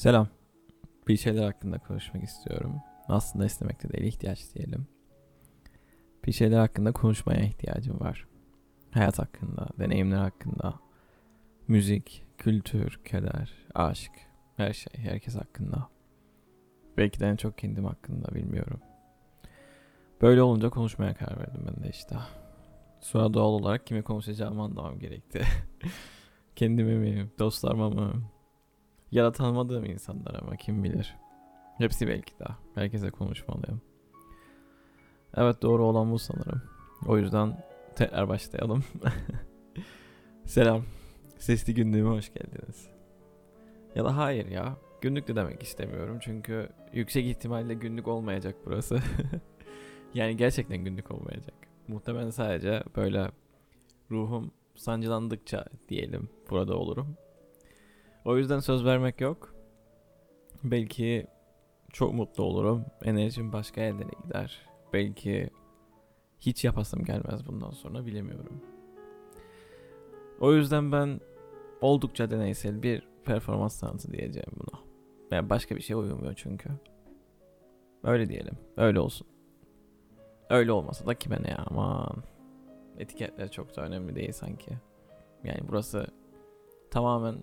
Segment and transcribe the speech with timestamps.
[0.00, 0.28] Selam.
[1.08, 2.80] Bir şeyler hakkında konuşmak istiyorum.
[3.08, 4.86] Aslında istemekte değil, ihtiyaç diyelim.
[6.26, 8.26] Bir şeyler hakkında konuşmaya ihtiyacım var.
[8.90, 10.74] Hayat hakkında, deneyimler hakkında.
[11.68, 14.12] Müzik, kültür, keder, aşk,
[14.56, 15.88] her şey, herkes hakkında.
[16.96, 18.80] Belki de en çok kendim hakkında bilmiyorum.
[20.22, 22.16] Böyle olunca konuşmaya karar verdim ben de işte.
[23.00, 25.42] Sonra doğal olarak kimi konuşacağımı anlamam gerekti.
[26.56, 28.22] Kendimi mi, dostlarıma mı,
[29.12, 31.16] ya da tanımadığım insanlar ama kim bilir.
[31.78, 32.44] Hepsi belki de.
[32.74, 33.80] Herkese konuşmalıyım.
[35.36, 36.62] Evet doğru olan bu sanırım.
[37.06, 37.64] O yüzden
[37.96, 38.84] tekrar başlayalım.
[40.44, 40.82] Selam.
[41.38, 42.88] Sesli günlüğüme hoş geldiniz.
[43.94, 44.76] Ya da hayır ya.
[45.00, 48.98] Günlük de demek istemiyorum çünkü yüksek ihtimalle günlük olmayacak burası.
[50.14, 51.54] yani gerçekten günlük olmayacak.
[51.88, 53.30] Muhtemelen sadece böyle
[54.10, 57.16] ruhum sancılandıkça diyelim burada olurum.
[58.24, 59.54] O yüzden söz vermek yok.
[60.64, 61.26] Belki
[61.92, 62.84] çok mutlu olurum.
[63.02, 64.66] Enerjim başka yerlere gider.
[64.92, 65.50] Belki
[66.40, 68.62] hiç yapasım gelmez bundan sonra bilemiyorum.
[70.40, 71.20] O yüzden ben
[71.80, 74.80] oldukça deneysel bir performans sanatı diyeceğim buna.
[75.30, 76.68] Yani başka bir şey uyumuyor çünkü.
[78.04, 78.54] Öyle diyelim.
[78.76, 79.26] Öyle olsun.
[80.50, 82.22] Öyle olmasa da kime ne aman.
[82.98, 84.70] Etiketler çok da önemli değil sanki.
[85.44, 86.06] Yani burası
[86.90, 87.42] tamamen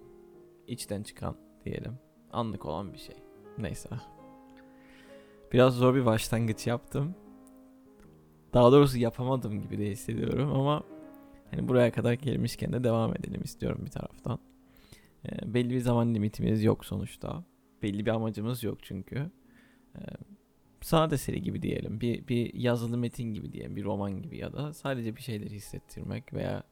[0.68, 1.98] içten çıkan diyelim.
[2.32, 3.16] Anlık olan bir şey.
[3.58, 3.90] Neyse.
[5.54, 7.16] Biraz zor bir başlangıç yaptım.
[8.54, 10.84] Daha doğrusu yapamadım gibi de hissediyorum ama
[11.52, 14.40] hani buraya kadar gelmişken de devam edelim istiyorum bir taraftan.
[15.26, 17.44] E, belli bir zaman limitimiz yok sonuçta.
[17.82, 19.32] Belli bir amacımız yok çünkü.
[19.95, 20.02] E,
[20.82, 22.02] sade seri gibi diyelim.
[22.02, 23.76] Bir, bir yazılı metin gibi diyelim.
[23.76, 26.64] Bir roman gibi ya da sadece bir şeyleri hissettirmek veya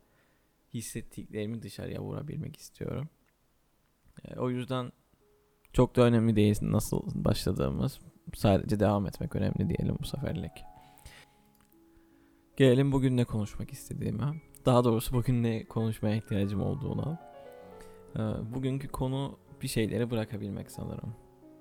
[0.74, 3.10] hissettiklerimi dışarıya vurabilmek istiyorum.
[4.24, 4.92] E, o yüzden
[5.74, 8.00] çok da önemli değil nasıl başladığımız.
[8.36, 10.52] Sadece devam etmek önemli diyelim bu seferlik.
[12.58, 14.26] Gelelim bugün ne konuşmak istediğime.
[14.66, 17.20] Daha doğrusu bugün ne konuşmaya ihtiyacım olduğuna.
[18.16, 18.20] E,
[18.54, 21.16] bugünkü konu bir şeyleri bırakabilmek sanırım.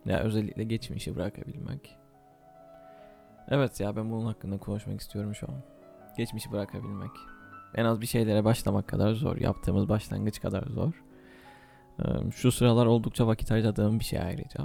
[0.04, 1.96] Ya özellikle geçmişi bırakabilmek.
[3.48, 5.62] Evet ya ben bunun hakkında konuşmak istiyorum şu an.
[6.16, 7.10] Geçmişi bırakabilmek.
[7.74, 9.36] En az bir şeylere başlamak kadar zor.
[9.36, 11.02] Yaptığımız başlangıç kadar zor.
[12.34, 14.64] Şu sıralar oldukça vakit harcadığım bir şey ayrıca.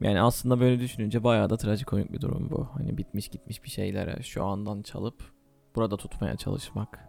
[0.00, 2.68] Yani aslında böyle düşününce bayağı da trajikomik bir durum bu.
[2.74, 5.32] Hani bitmiş gitmiş bir şeylere şu andan çalıp
[5.74, 7.08] burada tutmaya çalışmak.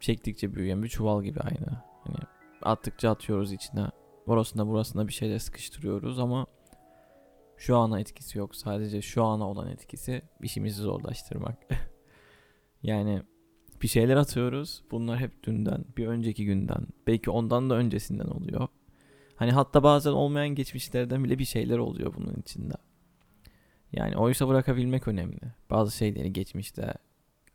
[0.00, 1.82] Çektikçe büyüyen bir çuval gibi aynı.
[2.04, 2.16] Hani
[2.62, 3.86] attıkça atıyoruz içine.
[4.26, 6.46] Orasında burasında bir şeyler sıkıştırıyoruz ama
[7.56, 8.56] şu ana etkisi yok.
[8.56, 11.58] Sadece şu ana olan etkisi işimizi zorlaştırmak.
[12.82, 13.22] yani
[13.82, 14.82] bir şeyler atıyoruz.
[14.90, 18.68] Bunlar hep dünden, bir önceki günden, belki ondan da öncesinden oluyor.
[19.36, 22.74] Hani hatta bazen olmayan geçmişlerden bile bir şeyler oluyor bunun içinde.
[23.92, 25.40] Yani oysa bırakabilmek önemli.
[25.70, 26.94] Bazı şeyleri geçmişte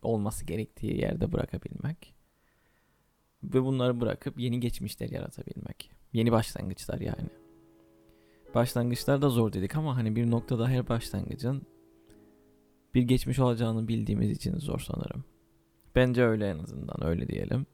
[0.02, 2.14] olması gerektiği yerde bırakabilmek.
[3.44, 5.92] Ve bunları bırakıp yeni geçmişler yaratabilmek.
[6.14, 7.30] Yeni başlangıçlar yani.
[8.56, 11.68] Başlangıçlar da zor dedik ama hani bir noktada her başlangıcın
[12.94, 15.24] bir geçmiş olacağını bildiğimiz için zor sanırım.
[15.98, 17.66] Bence öyle en azından öyle diyelim.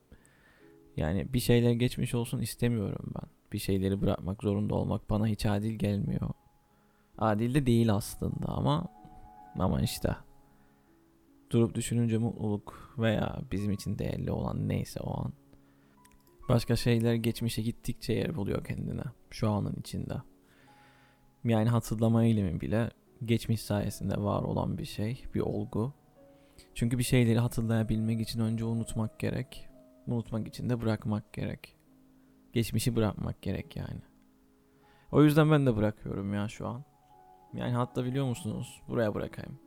[0.97, 3.29] Yani bir şeyler geçmiş olsun istemiyorum ben.
[3.53, 6.29] Bir şeyleri bırakmak zorunda olmak bana hiç adil gelmiyor.
[7.17, 8.87] Adil de değil aslında ama
[9.59, 10.15] ama işte
[11.49, 15.33] durup düşününce mutluluk veya bizim için değerli olan neyse o an.
[16.49, 20.15] Başka şeyler geçmişe gittikçe yer buluyor kendine şu anın içinde.
[21.43, 22.91] Yani hatırlama eylemi bile
[23.25, 25.93] geçmiş sayesinde var olan bir şey, bir olgu.
[26.75, 29.67] Çünkü bir şeyleri hatırlayabilmek için önce unutmak gerek.
[30.07, 31.75] Unutmak için de bırakmak gerek.
[32.53, 34.01] Geçmişi bırakmak gerek yani.
[35.11, 36.83] O yüzden ben de bırakıyorum ya şu an.
[37.53, 39.59] Yani hatta biliyor musunuz buraya bırakayım.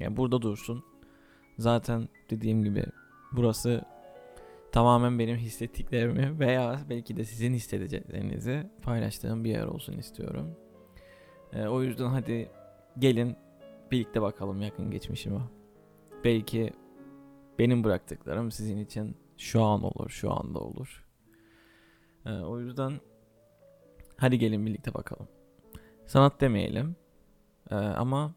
[0.00, 0.84] Yani burada dursun.
[1.58, 2.84] Zaten dediğim gibi
[3.32, 3.84] burası
[4.72, 10.56] tamamen benim hissettiklerimi veya belki de sizin hissedeceklerinizi paylaştığım bir yer olsun istiyorum.
[11.52, 12.50] Ee, o yüzden hadi
[12.98, 13.36] gelin
[13.90, 15.57] birlikte bakalım yakın geçmişime.
[16.24, 16.72] Belki
[17.58, 21.06] benim bıraktıklarım sizin için şu an olur, şu anda olur.
[22.26, 22.92] Ee, o yüzden
[24.16, 25.28] hadi gelin birlikte bakalım.
[26.06, 26.96] Sanat demeyelim
[27.70, 28.34] ee, ama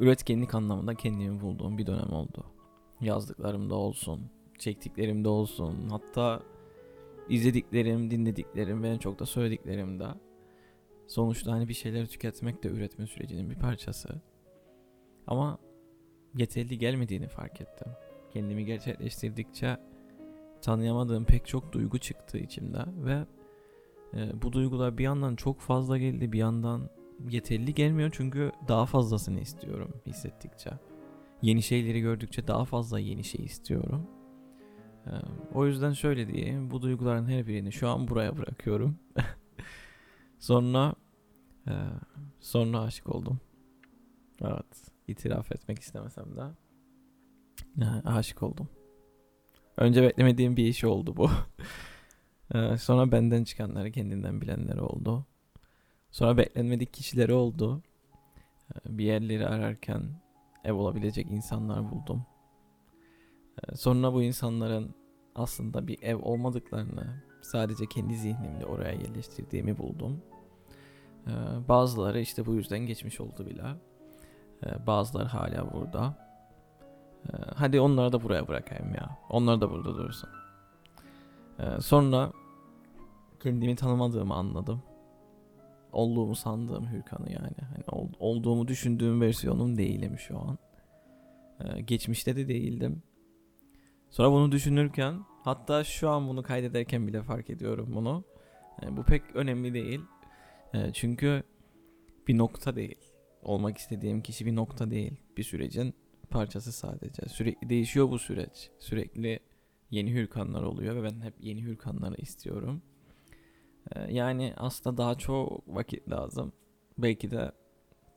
[0.00, 2.44] üretkenlik anlamında kendimi bulduğum bir dönem oldu.
[3.00, 6.42] Yazdıklarımda olsun, çektiklerimde olsun, hatta
[7.28, 10.06] izlediklerim, dinlediklerim ve en çok da söylediklerimde.
[11.06, 14.08] Sonuçta hani bir şeyleri tüketmek de üretme sürecinin bir parçası.
[15.26, 15.58] Ama
[16.34, 17.92] yeterli gelmediğini fark ettim.
[18.32, 19.76] Kendimi gerçekleştirdikçe
[20.62, 23.24] tanıyamadığım pek çok duygu çıktı içimde ve
[24.14, 26.90] e, bu duygular bir yandan çok fazla geldi bir yandan
[27.30, 30.70] yeterli gelmiyor çünkü daha fazlasını istiyorum hissettikçe.
[31.42, 34.06] Yeni şeyleri gördükçe daha fazla yeni şey istiyorum.
[35.06, 35.12] E,
[35.54, 38.98] o yüzden şöyle diyeyim bu duyguların her birini şu an buraya bırakıyorum.
[40.38, 40.94] sonra
[41.66, 41.72] e,
[42.40, 43.40] sonra aşık oldum.
[44.42, 46.42] Evet itiraf etmek istemesem de
[47.80, 48.68] e, aşık oldum.
[49.76, 51.30] Önce beklemediğim bir iş oldu bu.
[52.54, 55.26] Ee, sonra benden çıkanları kendinden bilenleri oldu.
[56.10, 57.82] Sonra beklenmedik kişileri oldu.
[58.74, 60.02] Ee, bir yerleri ararken
[60.64, 62.26] ev olabilecek insanlar buldum.
[63.62, 64.94] Ee, sonra bu insanların
[65.34, 70.22] aslında bir ev olmadıklarını sadece kendi zihnimde oraya yerleştirdiğimi buldum.
[71.68, 73.64] Bazıları işte bu yüzden geçmiş oldu bile.
[74.86, 76.28] Bazıları hala burada.
[77.54, 79.18] Hadi onları da buraya bırakayım ya.
[79.30, 80.30] Onlar da burada dursun.
[81.58, 82.32] Ee, sonra
[83.42, 84.82] kendimi tanımadığımı anladım.
[85.92, 87.56] Olduğumu sandığım Hürkan'ı yani.
[87.60, 90.58] Hani ol, olduğumu düşündüğüm versiyonum değilim şu an.
[91.60, 93.02] Ee, geçmişte de değildim.
[94.10, 98.24] Sonra bunu düşünürken hatta şu an bunu kaydederken bile fark ediyorum bunu.
[98.82, 100.00] Yani bu pek önemli değil.
[100.74, 101.42] Ee, çünkü
[102.28, 103.07] bir nokta değil.
[103.42, 105.16] Olmak istediğim kişi bir nokta değil.
[105.36, 105.94] Bir sürecin
[106.30, 107.28] parçası sadece.
[107.28, 108.70] Sürekli değişiyor bu süreç.
[108.78, 109.40] Sürekli
[109.90, 112.82] yeni hürkanlar oluyor ve ben hep yeni hürkanları istiyorum.
[113.94, 116.52] Ee, yani aslında daha çok vakit lazım.
[116.98, 117.52] Belki de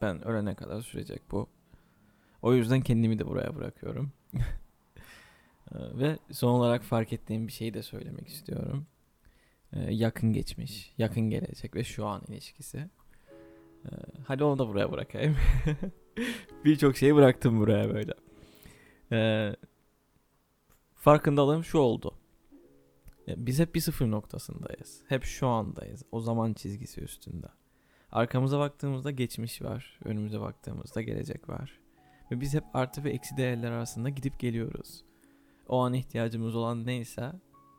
[0.02, 1.50] ben ölene kadar sürecek bu.
[2.42, 4.12] O yüzden kendimi de buraya bırakıyorum.
[5.76, 8.88] Ee, ve son olarak fark ettiğim bir şeyi de söylemek istiyorum.
[9.74, 12.90] Ee, yakın geçmiş, yakın gelecek ve şu an ilişkisi.
[14.26, 15.36] Hadi onu da buraya bırakayım.
[16.66, 18.14] Birçok şeyi bıraktım buraya böyle.
[20.96, 22.16] Farkındalığım şu oldu.
[23.28, 25.02] Biz hep bir sıfır noktasındayız.
[25.08, 26.04] Hep şu andayız.
[26.12, 27.48] O zaman çizgisi üstünde.
[28.12, 30.00] Arkamıza baktığımızda geçmiş var.
[30.06, 31.80] Önümüze baktığımızda gelecek var.
[32.32, 35.04] Ve biz hep artı ve eksi değerler arasında gidip geliyoruz.
[35.68, 37.32] O an ihtiyacımız olan neyse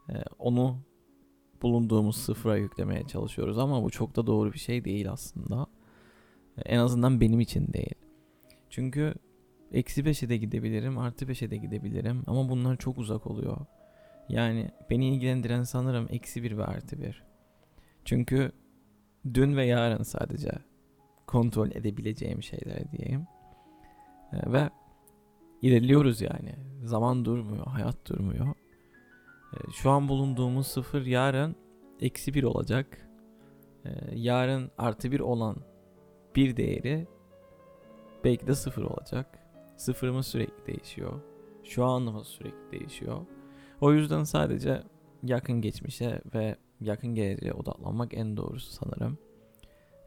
[0.09, 0.79] e, onu
[1.63, 3.59] bulunduğumuz sıfıra yüklemeye çalışıyoruz.
[3.59, 5.67] Ama bu çok da doğru bir şey değil aslında.
[6.67, 7.95] En azından benim için değil.
[8.71, 9.15] Çünkü
[9.73, 13.57] Eksi 5'e de gidebilirim, artı 5'e de gidebilirim ama bunlar çok uzak oluyor.
[14.29, 17.23] Yani beni ilgilendiren sanırım eksi 1 ve artı 1.
[18.05, 18.53] Çünkü
[19.35, 20.51] dün ve yarın sadece
[21.27, 23.27] kontrol edebileceğim şeyler diyeyim.
[24.33, 24.71] Ee, ve
[25.63, 26.55] ilerliyoruz yani.
[26.85, 28.47] Zaman durmuyor, hayat durmuyor.
[28.49, 31.57] Ee, şu an bulunduğumuz sıfır yarın
[32.01, 33.09] eksi 1 olacak.
[33.85, 35.57] Ee, yarın artı 1 olan
[36.37, 37.07] bir değeri
[38.25, 39.39] belki de sıfır olacak.
[39.77, 41.21] Sıfırımız sürekli değişiyor.
[41.65, 43.27] Şu anımız sürekli değişiyor.
[43.81, 44.83] O yüzden sadece
[45.23, 49.19] yakın geçmişe ve yakın geleceğe odaklanmak en doğrusu sanırım.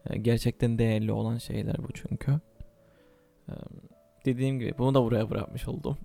[0.09, 2.31] Ee, gerçekten değerli olan şeyler bu çünkü.
[3.49, 3.53] Ee,
[4.25, 5.97] dediğim gibi bunu da buraya bırakmış oldum.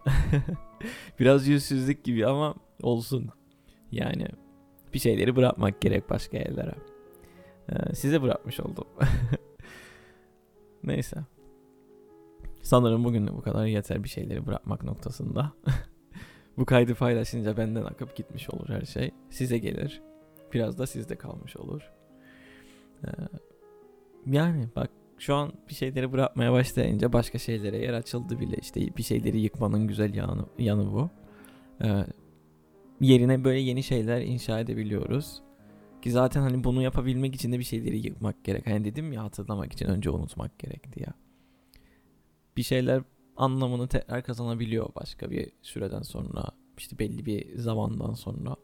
[1.20, 3.30] Biraz yüzsüzlük gibi ama olsun.
[3.92, 4.26] Yani
[4.94, 6.74] bir şeyleri bırakmak gerek başka yerlere.
[7.68, 8.86] Ee, size bırakmış oldum.
[10.84, 11.16] Neyse.
[12.62, 15.52] Sanırım bugün de bu kadar yeter bir şeyleri bırakmak noktasında.
[16.58, 19.10] bu kaydı paylaşınca benden akıp gitmiş olur her şey.
[19.30, 20.02] Size gelir.
[20.52, 21.90] Biraz da sizde kalmış olur.
[23.04, 23.08] Ee,
[24.26, 28.56] yani bak şu an bir şeyleri bırakmaya başlayınca başka şeylere yer açıldı bile.
[28.56, 31.10] İşte bir şeyleri yıkmanın güzel yanı, yanı bu.
[31.84, 32.04] Ee,
[33.00, 35.42] yerine böyle yeni şeyler inşa edebiliyoruz.
[36.02, 38.66] Ki zaten hani bunu yapabilmek için de bir şeyleri yıkmak gerek.
[38.66, 41.14] Hani dedim ya hatırlamak için önce unutmak gerekti ya.
[42.56, 43.02] Bir şeyler
[43.36, 46.44] anlamını tekrar kazanabiliyor başka bir süreden sonra
[46.78, 48.56] işte belli bir zamandan sonra.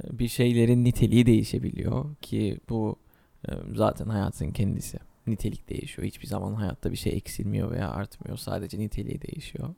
[0.00, 2.96] Ee, bir şeylerin niteliği değişebiliyor ki bu
[3.48, 4.98] e, zaten hayatın kendisi.
[5.26, 6.06] Nitelik değişiyor.
[6.06, 8.36] Hiçbir zaman hayatta bir şey eksilmiyor veya artmıyor.
[8.36, 9.74] Sadece niteliği değişiyor.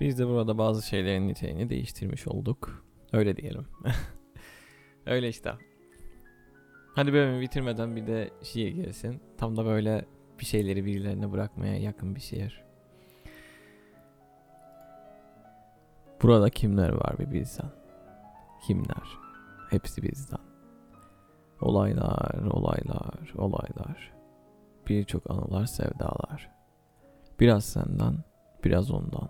[0.00, 2.84] Biz de burada bazı şeylerin niteliğini değiştirmiş olduk.
[3.12, 3.66] Öyle diyelim
[5.06, 5.52] öyle işte
[6.94, 10.04] hadi bölümü bitirmeden bir de şiir gelsin tam da böyle
[10.40, 12.62] bir şeyleri birilerine bırakmaya yakın bir şehir.
[16.22, 17.70] Burada kimler var bir bilsen.
[18.66, 19.18] Kimler?
[19.70, 20.40] Hepsi bizden.
[21.60, 24.12] Olaylar, olaylar, olaylar.
[24.88, 26.50] Birçok anılar, sevdalar.
[27.40, 28.14] Biraz senden,
[28.64, 29.28] biraz ondan.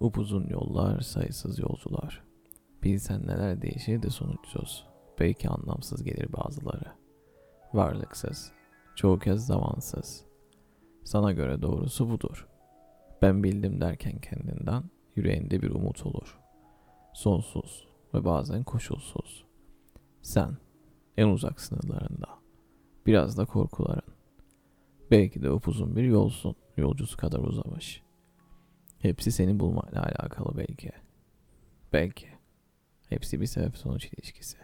[0.00, 2.22] Upuzun yollar, sayısız yolcular.
[2.82, 4.86] Bilsen neler değişir de sonuçsuz.
[5.20, 6.92] Belki anlamsız gelir bazıları.
[7.72, 8.52] Varlıksız,
[8.96, 10.24] çoğu kez zamansız.
[11.04, 12.48] Sana göre doğrusu budur.
[13.22, 14.84] Ben bildim derken kendinden
[15.16, 16.38] yüreğinde bir umut olur.
[17.12, 19.44] Sonsuz ve bazen koşulsuz.
[20.22, 20.56] Sen
[21.16, 22.28] en uzak sınırlarında.
[23.06, 24.12] Biraz da korkuların.
[25.10, 28.02] Belki de upuzun bir yolsun, yolcusu kadar uzamış.
[28.98, 30.92] Hepsi seni bulmayla alakalı belki.
[31.92, 32.41] Belki.
[33.12, 34.56] Hepsi bir sebep sonuç ilişkisi.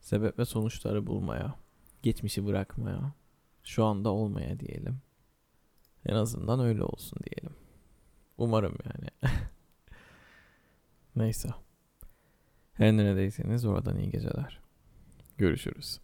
[0.00, 1.54] Sebep ve sonuçları bulmaya,
[2.02, 3.14] geçmişi bırakmaya,
[3.64, 5.00] şu anda olmaya diyelim.
[6.06, 7.56] En azından öyle olsun diyelim.
[8.38, 9.32] Umarım yani.
[11.16, 11.48] Neyse.
[12.72, 14.60] Her neredeyseniz oradan iyi geceler.
[15.38, 16.00] Görüşürüz.